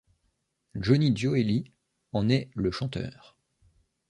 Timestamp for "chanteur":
2.71-3.37